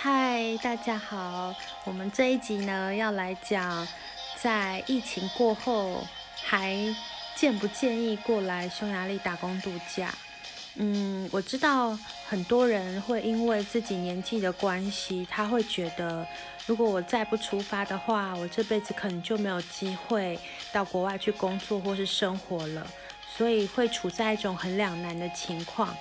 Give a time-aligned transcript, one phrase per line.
[0.00, 1.52] 嗨，大家好，
[1.82, 3.84] 我们这一集呢要来讲，
[4.36, 6.06] 在疫情过后
[6.40, 6.76] 还
[7.34, 10.14] 建不建议过来匈牙利打工度假？
[10.76, 11.98] 嗯，我知道
[12.28, 16.24] 很多人会因为自己年纪的关系，他会觉得，
[16.64, 20.38] 如果我再不出发的话，我这辈子可能就没有机会
[20.70, 22.86] 到国外去工作或是生活了，
[23.36, 25.92] 所以会处在一种很两难的情况。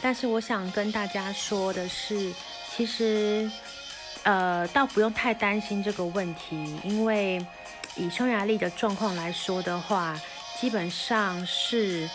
[0.00, 2.32] 但是我想跟大家说的是。
[2.78, 3.50] 其实，
[4.22, 7.44] 呃，倒不用太担心这个问题，因为
[7.96, 10.16] 以匈牙利的状况来说的话，
[10.60, 12.08] 基本上是，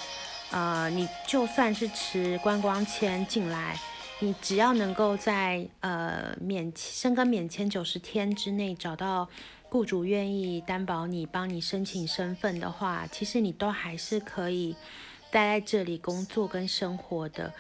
[0.52, 3.78] 呃，你就算是持观光签进来，
[4.20, 9.28] 你只要能够在呃免申根免签九十天之内找到
[9.68, 14.78] 雇主愿意担保你、帮你申请身份的话，其实你都还是可以
[15.30, 17.52] 待在这里工作跟生活的。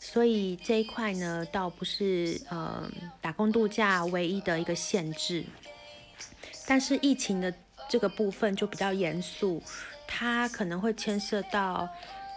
[0.00, 2.88] 所以这一块呢，倒不是呃
[3.20, 5.44] 打工度假唯一的一个限制，
[6.66, 7.52] 但是疫情的
[7.88, 9.60] 这个部分就比较严肃，
[10.06, 11.88] 它可能会牵涉到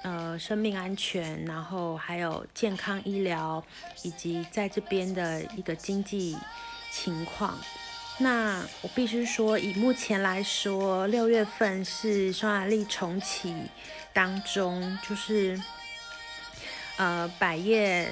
[0.01, 3.63] 呃生命安全，然后还有健康医疗，
[4.01, 6.35] 以及在这边的一个经济
[6.91, 7.55] 情况。
[8.17, 13.55] 那我必须说，以目前来说，六月份是匈牙利重启
[14.11, 15.61] 当中，就是。
[16.97, 18.07] 呃，百业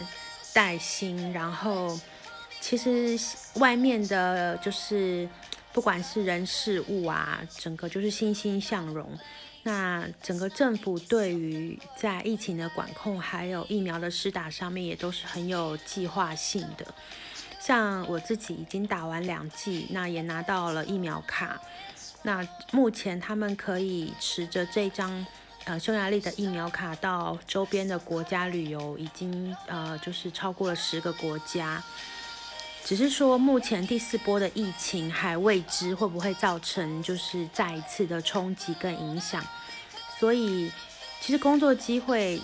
[0.51, 1.99] 待兴，然后
[2.59, 3.19] 其实
[3.55, 5.29] 外面的，就是
[5.71, 9.11] 不管是人事物啊，整个就是欣欣向荣。
[9.61, 16.85] 那整个政府对于在疫情的管控，还有疫苗的施打上面，也都是很有计划性的。
[17.59, 21.61] 像我自己已经打完两剂，那也拿到了疫苗卡。
[22.23, 25.25] 那目前他们可以持着这张。
[25.69, 31.79] 呃，匈牙利的疫苗卡到周边的国家旅游已经呃，就是超过了十个国家。
[32.83, 39.45] 只是说目前第四波的疫情还未知会不会造成就是再一次的冲击跟影响。
[40.19, 40.71] 所以
[41.21, 42.41] 其实工作机会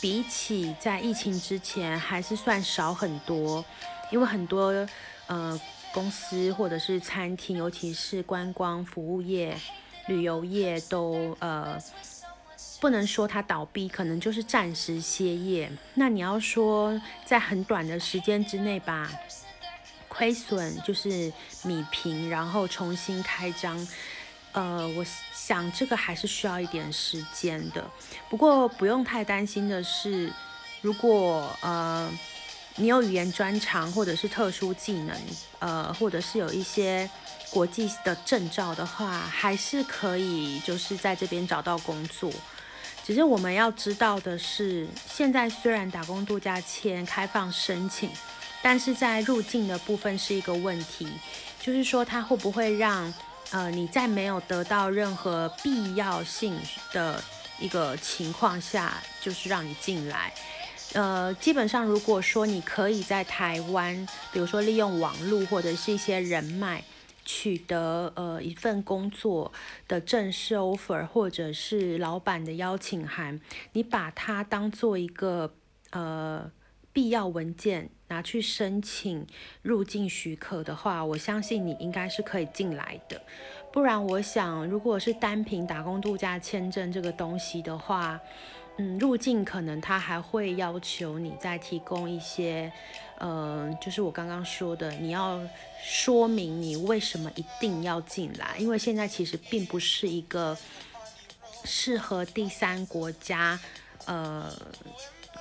[0.00, 3.64] 比起在疫情之前还是算少很多，
[4.10, 4.84] 因为很多
[5.28, 5.60] 呃
[5.94, 9.56] 公司或者是餐厅，尤其是观光服务业、
[10.08, 11.80] 旅游业都呃。
[12.80, 15.70] 不能说它倒闭，可能就是暂时歇业。
[15.94, 19.10] 那你要说在很短的时间之内把
[20.08, 21.32] 亏损就是
[21.62, 23.88] 米平，然后重新开张，
[24.52, 25.04] 呃，我
[25.34, 27.84] 想这个还是需要一点时间的。
[28.28, 30.32] 不过不用太担心的是，
[30.80, 32.10] 如果呃
[32.76, 35.16] 你有语言专长或者是特殊技能，
[35.60, 37.08] 呃，或者是有一些
[37.50, 42.30] 国际的证照的话，还是可以就是在这边找到工作。
[43.06, 48.10] 只是我们要知道的是，现在虽然打工度假签开放申请，
[48.60, 51.06] 但是在入境的部分是一个问题，
[51.60, 53.14] 就是说它会不会让
[53.52, 56.58] 呃你在没有得到任何必要性
[56.92, 57.22] 的
[57.60, 60.34] 一个情况下，就是让你进来。
[60.94, 63.94] 呃，基本上如果说你可以在台湾，
[64.32, 66.82] 比如说利用网络或者是一些人脉。
[67.26, 69.52] 取得呃一份工作
[69.86, 73.38] 的正式 offer，或者是老板的邀请函，
[73.72, 75.52] 你把它当做一个
[75.90, 76.50] 呃
[76.92, 79.26] 必要文件拿去申请
[79.60, 83.20] 入境许可的话，我相信你应该是可以进来的。
[83.72, 88.18] 不然，我想如果是单凭打工度假签证这个东西的话，
[88.78, 92.70] 嗯，入境可能他还会要求你再提供一些。
[93.18, 95.40] 嗯，就是我刚刚说的，你要
[95.82, 100.54] 说明你为什么一定要进来，因为现在其实并不是一个
[101.64, 103.58] 适合第三国家
[104.04, 104.52] 呃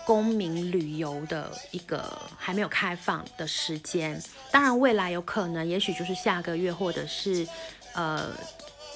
[0.06, 4.23] 公民旅游的一个还没有开放的时间。
[4.52, 7.46] 当然，未来有可能，也许就是下个月或者是
[7.94, 8.31] 呃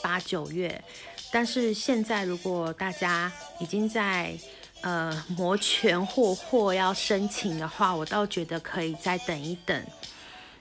[0.02, 0.82] 八九月，
[1.32, 4.38] 但是现在如果大家已经在。
[4.82, 9.86] 呃，摩拳霍霍要申请的话，我倒觉得可以再等一等。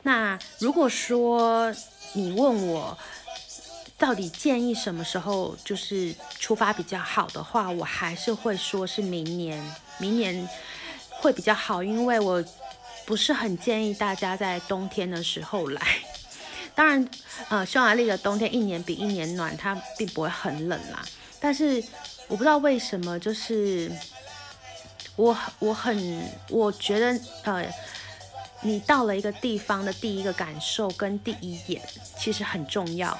[0.02, 1.72] 那如果说
[2.14, 2.98] 你问我
[3.96, 9.62] 到底建议什么时候就是出发比较好的话，我还是会说是明年，
[10.00, 10.48] 明年
[11.10, 12.44] 会比较好，因为我
[13.06, 15.80] 不是很建议大家在冬天的时候来。
[16.78, 17.08] 当然，
[17.48, 21.04] 呃，匈牙利的冬天一年比一年暖，它并不会很冷啦，
[21.40, 21.82] 但是。
[22.30, 23.90] 我不知道为什么，就是
[25.16, 27.66] 我我很我觉得呃，
[28.60, 31.80] 你到了一个地方的第一个感受跟第一眼
[32.18, 33.18] 其实很重要。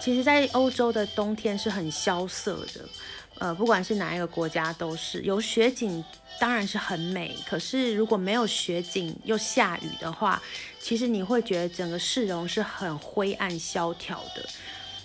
[0.00, 2.88] 其实，在欧洲的冬天是很萧瑟的，
[3.38, 6.02] 呃，不管是哪一个国家都是有雪景，
[6.40, 7.36] 当然是很美。
[7.46, 10.42] 可是如果没有雪景又下雨的话，
[10.80, 14.44] 其实你会觉得整个市容是很灰暗萧条的，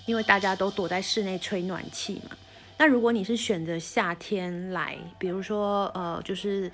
[0.06, 2.36] 因为大家都躲在室内吹暖气嘛。
[2.78, 6.72] 那如果你是选择夏天来，比如说呃，就是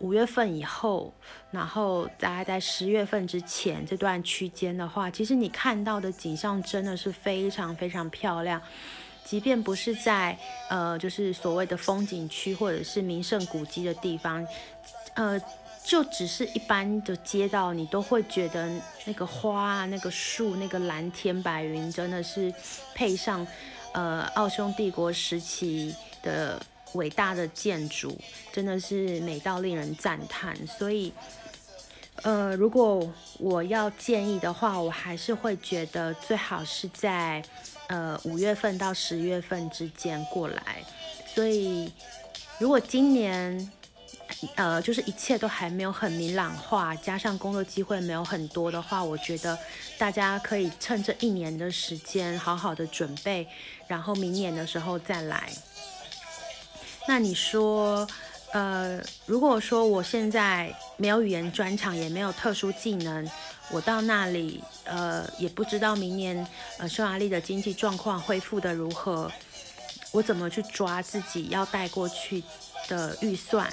[0.00, 1.14] 五月份以后，
[1.50, 8.60] 然后大概在十月份之前这段区间的话，其实你看到的景象真的是非常非常漂亮。
[9.26, 10.38] 即便不是在
[10.68, 14.46] 呃，就是所谓的风景区或者是名胜古迹的地方，
[15.14, 15.36] 呃，
[15.84, 18.70] 就只是一般的街道，你都会觉得
[19.04, 22.54] 那个花啊、那个树、那个蓝天白云，真的是
[22.94, 23.44] 配上
[23.94, 25.92] 呃奥匈帝国时期
[26.22, 26.62] 的
[26.92, 28.16] 伟大的建筑，
[28.52, 30.56] 真的是美到令人赞叹。
[30.68, 31.12] 所以，
[32.22, 37.42] 呃，如果我要建议的话，我还是会觉得最好是在。
[37.88, 40.82] 呃，五月份到十月份之间过来，
[41.32, 41.92] 所以
[42.58, 43.70] 如果今年
[44.56, 49.56] 呃就是一切都还没有很明朗化，加上工作机会没有很多的话，我觉得
[49.96, 53.46] 大家可以趁这一年的时间好好的准备，
[53.86, 55.48] 然后明年的时候再来。
[57.06, 58.04] 那你说，
[58.52, 63.30] 呃，如果说我现在没有语言专长，也没有特殊技能。
[63.70, 66.46] 我到那里，呃，也不知道明年，
[66.78, 69.30] 呃，匈牙利的经济状况恢复的如何，
[70.12, 72.42] 我怎么去抓自己要带过去
[72.86, 73.68] 的预算？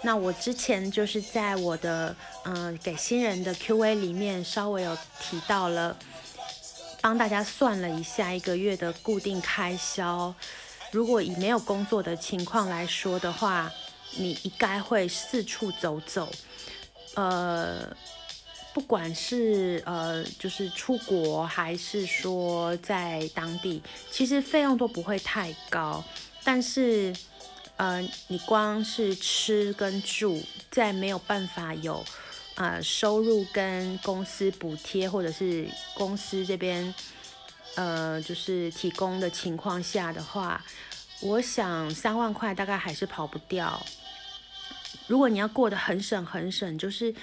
[0.00, 5.94] 那我之前就是在我的，嗯，给新人的 Q&A 里面稍微有提到了，
[7.02, 10.34] 帮大家算了一下一个月的固定开销，
[10.90, 13.70] 如果以没有工作的情况来说的话，
[14.16, 16.32] 你应该会四处走走，
[17.14, 17.94] 呃。
[18.74, 23.80] 不管是呃，就是出国还是说在当地，
[24.10, 26.02] 其实费用都不会太高。
[26.42, 27.14] 但是，
[27.76, 30.42] 呃，你光是吃跟住，
[30.72, 32.04] 在没有办法有
[32.56, 36.92] 呃收入跟公司补贴，或者是公司这边
[37.76, 40.60] 呃就是提供的情况下的话，
[41.20, 43.80] 我想三万块大概还是跑不掉。
[45.06, 47.14] 如果你要过得很省很省，就是。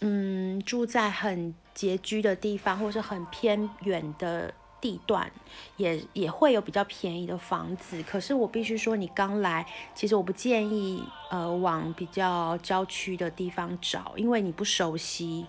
[0.00, 5.30] 嗯，住在很拮据的地方，或是很偏远的地段，
[5.76, 8.02] 也也会有比较便宜的房子。
[8.02, 15.46] 可是我必须说，你刚来，其实我不建议呃往比较郊区的地方找，因为你不熟悉。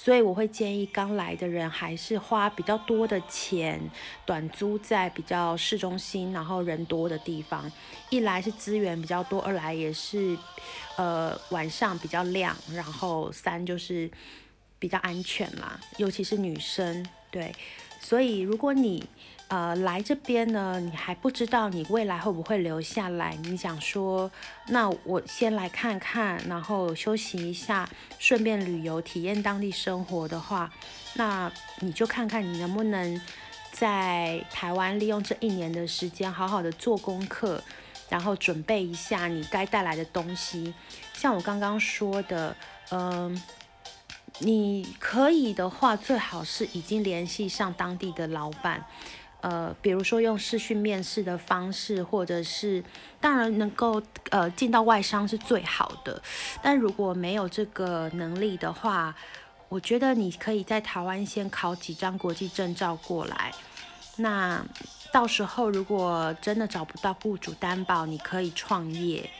[0.00, 3.80] 所以我会建议刚来的人还是花比较多的钱，
[4.24, 7.70] 短租在比较市中心，然后人多的地方。
[8.08, 10.38] 一来是资源比较多，二来也是，
[10.96, 14.08] 呃，晚上比较亮，然后三就是
[14.78, 17.04] 比较安全嘛，尤其是女生。
[17.32, 17.52] 对，
[18.00, 19.04] 所以如果你。
[19.48, 23.34] 呃，来这边呢，你还不知道你未来会不会留下来。
[23.44, 24.30] 你想说，
[24.66, 30.70] 那我先来看看，然后休息一下，顺便旅游体验当地生活的话，
[31.14, 31.50] 那
[31.80, 33.18] 你就看看你能不能
[33.72, 37.62] 在台湾利用这一年的时间，好好的做功课，
[38.10, 40.74] 然后准备一下你该带来的东西。
[41.14, 42.54] 像我刚刚说的，
[42.90, 43.42] 嗯，
[44.40, 48.84] 你可以的话，最好是已经联系上当地的老板。
[49.40, 52.82] 呃，比如说用视讯面试的方式，或者是
[53.20, 56.20] 当然能够呃进到外商是最好的。
[56.60, 59.14] 但如果没有这个能力的话，
[59.68, 63.52] 我觉得你可以在台湾先考几张国际证照过来。
[64.16, 64.64] 那
[65.12, 69.30] 到时候如果真的找不到雇主担保，你可以创业，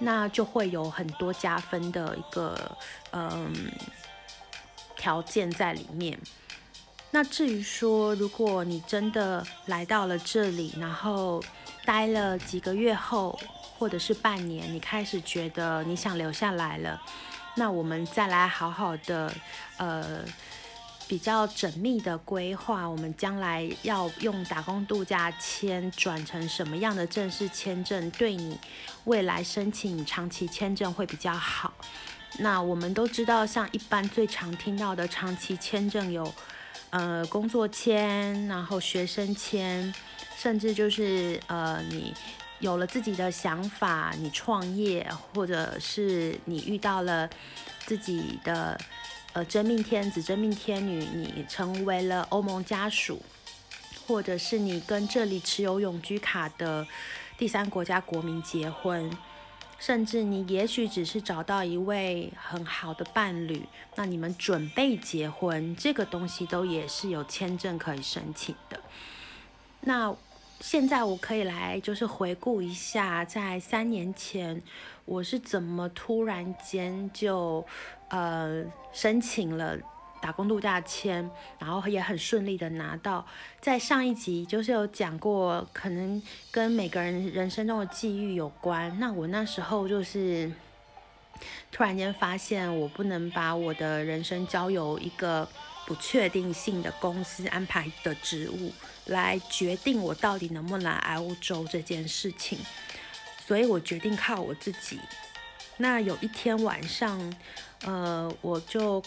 [0.00, 2.76] 那就会有很多加分的一个
[3.12, 3.50] 嗯
[4.94, 6.18] 条件在里面。
[7.14, 11.44] 那至于说，如果你真的来到了这里，然后
[11.84, 13.38] 待了几个月后，
[13.78, 16.98] 或者是半年，你开始觉得你想留下来了，
[17.54, 19.30] 那我们再来好好的，
[19.76, 20.24] 呃，
[21.06, 28.58] 比较缜密的规划，我们将来要用打工度假签转成什么样的正式签证，对你
[29.04, 31.74] 未来申请长期签证会比较好。
[32.38, 36.32] 那我们都知道，像一般最常听到的长期签证有。
[36.92, 39.94] 呃，工作签，然后学生签，
[40.36, 42.12] 甚至就是呃，你
[42.58, 47.26] 有了自己的想法，你创业，或者是你遇到了
[47.86, 48.78] 自己的
[49.32, 53.22] 呃真命天子、真命天女，你成为了欧盟家属，
[54.06, 56.86] 或者是你跟这里持有永居卡的
[57.38, 59.10] 第三国家国民结婚。
[59.82, 68.78] 甚至你也许只是找到一位很好的伴侣，那你们准备结婚，这个东西都也是有签证可以申请的。
[69.80, 70.14] 那
[70.60, 74.62] 现在我可以来就是回顾一下，在三年前
[75.04, 77.66] 我是怎么突然间就
[78.06, 78.62] 呃
[78.92, 79.76] 申请了
[80.22, 83.26] 打工度假签，然后也很顺利的拿到。
[83.60, 88.96] 在上一集就是有讲过，可能跟每个人人生中的际遇有关。
[89.00, 90.50] 那我那时候就是
[91.72, 95.46] 突然间发现，我不能把我的人生交由一个
[95.86, 98.72] 不确定性的公司安排的职务。
[99.06, 102.56] 来决定我到底能不能来欧洲这件事情，
[103.44, 105.00] 所以我决定靠我自己。
[105.78, 107.34] 那有一天晚上，
[107.84, 109.02] 呃，我就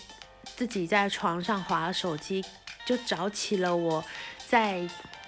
[0.56, 2.44] 自己在床上划手机，
[2.86, 4.04] 就找起了我
[4.48, 4.88] 在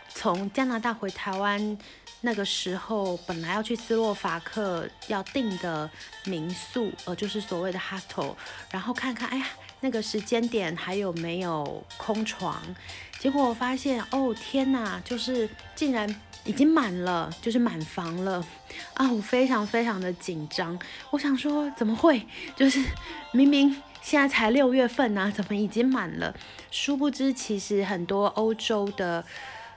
[0.10, 1.78] 从加拿大回台湾
[2.22, 5.90] 那个时候，本来要去斯洛伐克要订的
[6.26, 8.36] 民宿，呃，就是所谓的 hostel，
[8.72, 9.46] 然后看看，哎呀，
[9.82, 12.62] 那个时间点还有没有空床。
[13.20, 16.08] 结果我发现，哦天哪，就是竟然
[16.44, 18.46] 已经满了，就是满房了
[18.94, 19.12] 啊！
[19.12, 20.78] 我非常非常的紧张，
[21.12, 22.26] 我想说怎么会？
[22.56, 22.84] 就是
[23.32, 26.34] 明明现在才六月份呢，怎么已经满了？
[26.72, 29.22] 殊不知，其实很多欧洲的，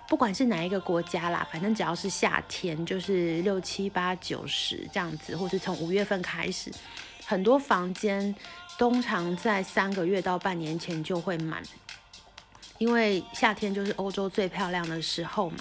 [0.09, 6.71] 不管是哪一个国家啦，反正只要是夏天，就是六七八九十这样子，或是从五月份开始，
[7.27, 8.33] 很多房间
[8.79, 11.61] 通常在三个月到半年前就会满。
[12.79, 15.59] 因为夏天就是欧洲最漂亮的时候嘛，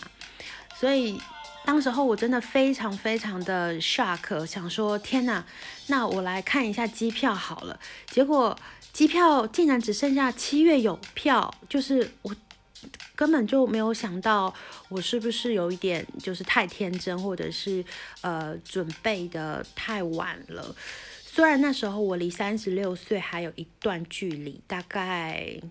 [0.75, 1.19] 所以
[1.65, 5.45] 当时候我真的非常非常的 shock，想说天哪，
[5.87, 7.79] 那我来看一下机票好了。
[8.07, 8.57] 结果
[8.91, 12.35] 机票竟然只剩下七月有票，就是我
[13.15, 14.53] 根本就没有想到
[14.89, 17.85] 我是不是有一点就是太天真，或者是
[18.21, 20.75] 呃准备的太晚了。
[21.23, 25.61] 虽然那时候我离三十六岁还有一段距离，大概。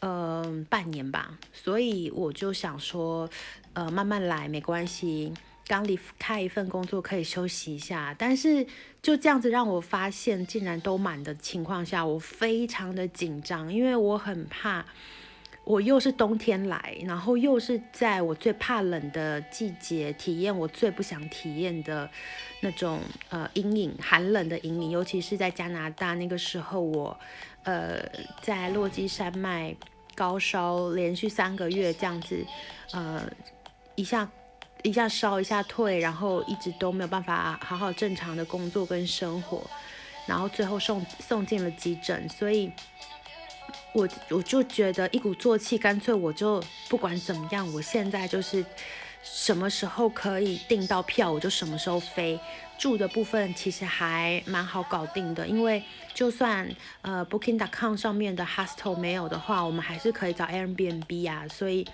[0.00, 3.28] 嗯，半年吧，所以我就想说，
[3.72, 5.32] 呃，慢慢来没关系。
[5.68, 8.64] 刚离开一份工作可以休息一下，但是
[9.02, 14.84] 就这样子让我发现竟然都满的情况下，我非常的紧张，因为我很怕，
[15.64, 22.08] 我又是冬天来，然后又是在我最怕冷的季节体验我最不想体验的
[22.60, 23.00] 那种
[23.30, 27.18] 呃阴影，寒冷的阴影，尤其是在加拿大那个时候我。
[27.66, 28.00] 呃，
[28.40, 29.74] 在落基山脉
[30.14, 32.46] 高烧连续三个月这样子，
[32.92, 33.28] 呃，
[33.96, 34.28] 一下
[34.82, 39.68] 一下烧一下退，然后一直都没有办法好好正常的工作跟生活，
[40.26, 42.70] 然后最后送送进了急诊，所以，
[43.92, 48.64] 我我就觉得一鼓作气，干脆我就不管怎么样，我现在就是
[49.32, 52.38] 什么时候可以订到票，我就什么时候飞。
[52.78, 56.68] 住的部分其实还蛮好搞定的，因为就算
[57.00, 61.48] 呃 Booking.com 上面的 hostel 没有的话，我们还是可以找 Airbnb 啊。
[61.48, 61.86] 所以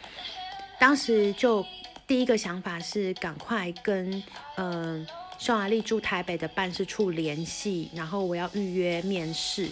[0.81, 1.65] 当时就
[2.05, 4.21] 第一个想法是赶快跟
[4.57, 5.07] 嗯
[5.39, 9.69] 匈牙利驻台北的办事处联系，然后我要预约面试。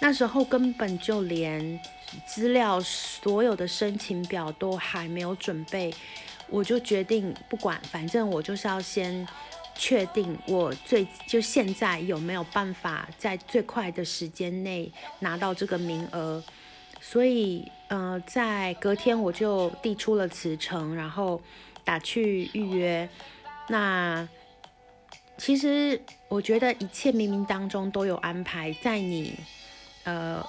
[0.00, 1.80] 那时候根本就连
[2.26, 5.94] 资料所有的申请表都还没有准备，
[6.48, 9.26] 我就决定不管，反正我就是要先。
[9.80, 16.42] 确定我最就现在有没有办法在最快的时间内拿到这个名额，
[17.00, 21.40] 所以呃，在隔天我就递出了辞呈，然后
[21.84, 23.08] 打去预约。
[23.68, 24.28] 那
[25.36, 29.38] 其实我觉得一切冥冥当中都有安排，在你
[30.02, 30.44] 呃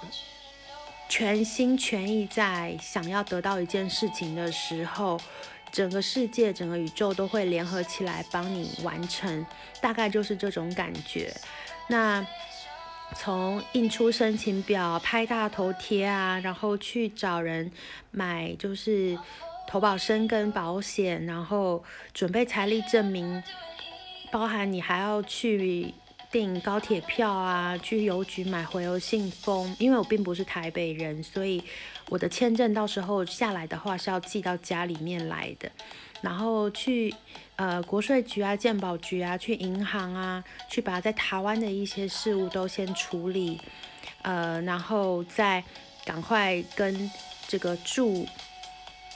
[1.09, 5.19] 全心全意在想要得到一件事情的时候。
[5.71, 9.45] 整个世界、整个宇宙都会联合起来帮你完成，
[9.79, 11.31] 大概就是这种感觉。
[11.87, 12.25] 那
[13.15, 17.71] 从印出申请表、拍大头贴啊，然后去找人
[18.09, 19.15] 买，就是
[19.67, 21.83] 投保生跟保险，然后
[22.15, 23.43] 准备财力证明，
[24.31, 25.93] 包含你还要去
[26.31, 29.75] 订高铁票啊，去邮局买回邮信封。
[29.79, 31.63] 因为我并不是台北人，所以。
[32.11, 35.69] 我的签证到时候下来的话是要寄到家里面来的，
[36.21, 37.13] 然后去
[37.55, 43.61] 呃国税局啊、鉴宝局啊、去银行啊，去把在台湾的一些事务都先处理，
[44.23, 45.63] 呃，然后再
[46.03, 47.11] 赶快跟
[47.47, 48.25] 这个住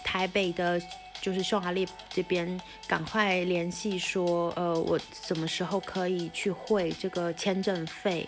[0.03, 0.79] 台北的，
[1.23, 8.27] 就是匈牙利这边赶快联系说，呃，我什么时候可以去汇这个签证费，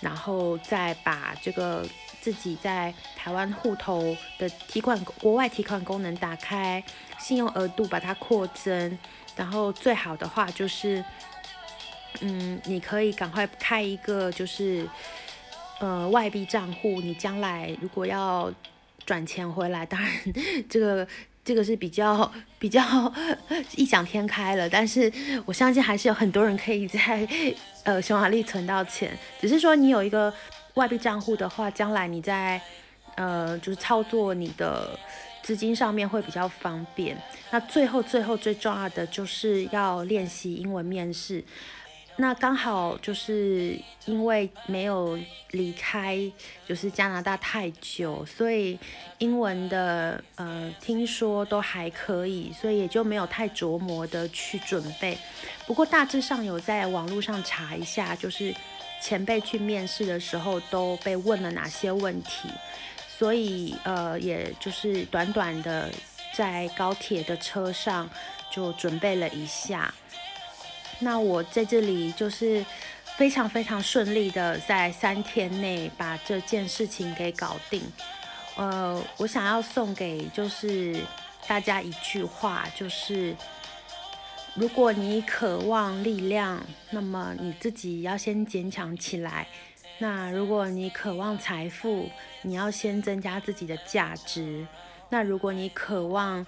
[0.00, 1.86] 然后再把这个。
[2.22, 6.80] 自己在台湾户头的提款国外提款功能打开，
[7.18, 8.96] 信用额度把它扩增，
[9.34, 11.04] 然后最好的话就是，
[12.20, 14.88] 嗯，你可以赶快开一个就是
[15.80, 18.48] 呃外币账户，你将来如果要
[19.04, 20.12] 转钱回来，当然
[20.70, 21.04] 这个
[21.44, 22.80] 这个是比较 比较
[23.76, 25.12] 异想天开了，但是
[25.44, 27.26] 我相信还是有很多人可以在
[27.84, 30.32] 呃匈牙利存到钱，只是说你有一个
[30.74, 32.60] 外币账户的话，将来你在
[33.16, 34.98] 呃就是操作你的
[35.42, 37.16] 资金上面会比较方便。
[37.50, 41.42] 那最后最后最重要的就是要练习英文面试。
[42.22, 43.76] 那刚好就是
[44.06, 45.18] 因为没有
[45.50, 46.16] 离开，
[46.64, 48.78] 就是加拿大太久，所以
[49.18, 55.18] 英文的呃听说都还可以，所以也就没有太琢磨的去准备。
[55.66, 58.54] 不过大致上有在网络上查一下，就是
[59.00, 62.48] 前辈去面试的时候都被问了哪些问题，
[63.18, 65.90] 所以呃也就是短短的
[66.32, 68.08] 在高铁的车上
[68.48, 69.92] 就准备了一下。
[71.02, 72.64] 那我在这里就是
[73.16, 77.82] 非常非常顺利的在三天内把这件事情给搞定。
[78.56, 80.96] 呃，我想要送给就是
[81.46, 83.34] 大家一句话，就是
[84.54, 89.46] 如果你渴望力量，那么你自己要先坚强起来；
[89.98, 92.08] 那如果你渴望财富，
[92.42, 94.66] 你要先增加自己的价值；
[95.08, 96.46] 那如果你渴望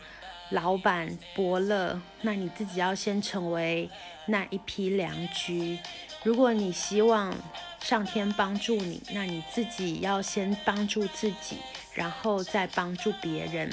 [0.50, 3.88] 老板伯乐，那你自己要先成为
[4.26, 5.78] 那一批良驹。
[6.22, 7.34] 如果你希望
[7.80, 11.58] 上天帮助你，那你自己要先帮助自己，
[11.94, 13.70] 然后再帮助别人。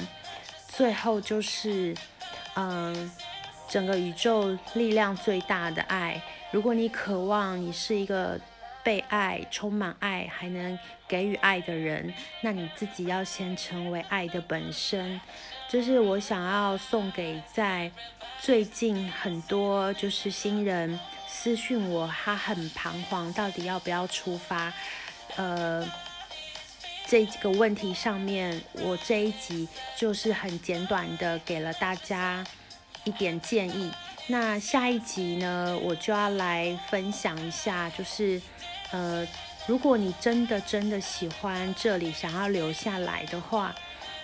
[0.68, 1.94] 最后就是，
[2.54, 3.10] 嗯，
[3.68, 6.20] 整个宇宙力量最大的爱。
[6.50, 8.38] 如果你渴望你是一个
[8.82, 12.12] 被爱、充满爱，还能给予爱的人，
[12.42, 15.20] 那你自己要先成为爱的本身。
[15.72, 17.90] 就是我想要送给在
[18.42, 24.70] 最近很多就是新人私讯我，他很彷徨，到底要不要出发？
[25.36, 25.90] 呃，
[27.06, 32.44] 这个问题上面，我这一集就是很简短的给了大家
[33.04, 33.90] 一点建议。
[34.26, 38.38] 那下一集呢，我就要来分享一下，就是
[38.90, 39.26] 呃，
[39.66, 43.74] 如果你真的真的喜欢这里，想要留下来的话，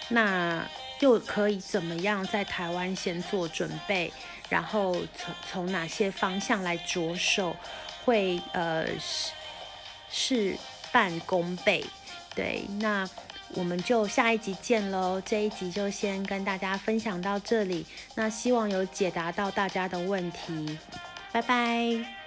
[0.08, 0.62] 那。
[1.00, 4.12] 又可以怎么样在台湾先做准备，
[4.48, 7.54] 然后从从哪些方向来着手，
[8.04, 9.32] 会呃事
[10.10, 10.56] 事
[10.90, 11.84] 半功倍。
[12.34, 13.08] 对，那
[13.54, 15.20] 我们就下一集见喽。
[15.24, 17.84] 这一集就先跟大家分享到这里，
[18.14, 20.78] 那希望有解答到大家的问题，
[21.32, 22.17] 拜拜。